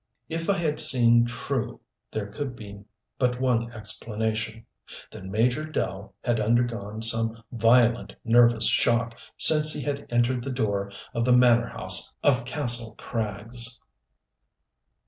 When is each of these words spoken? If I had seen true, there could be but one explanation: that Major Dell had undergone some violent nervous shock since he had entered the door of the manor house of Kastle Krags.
If 0.29 0.49
I 0.49 0.57
had 0.57 0.79
seen 0.79 1.25
true, 1.27 1.79
there 2.09 2.25
could 2.31 2.55
be 2.55 2.85
but 3.19 3.39
one 3.39 3.71
explanation: 3.71 4.65
that 5.11 5.23
Major 5.25 5.63
Dell 5.63 6.15
had 6.23 6.39
undergone 6.39 7.03
some 7.03 7.43
violent 7.51 8.15
nervous 8.25 8.65
shock 8.67 9.13
since 9.37 9.73
he 9.73 9.81
had 9.83 10.07
entered 10.09 10.43
the 10.43 10.49
door 10.49 10.91
of 11.13 11.23
the 11.23 11.37
manor 11.37 11.67
house 11.69 12.15
of 12.23 12.45
Kastle 12.45 12.95
Krags. 12.95 13.77